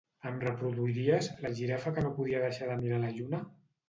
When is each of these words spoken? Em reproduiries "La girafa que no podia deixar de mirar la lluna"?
Em 0.27 0.37
reproduiries 0.43 1.29
"La 1.43 1.51
girafa 1.59 1.93
que 1.97 2.05
no 2.05 2.13
podia 2.15 2.39
deixar 2.45 2.71
de 2.71 2.79
mirar 2.81 2.99
la 3.05 3.13
lluna"? 3.19 3.43